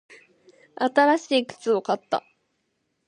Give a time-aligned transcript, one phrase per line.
[0.77, 2.23] 新しい靴を買った。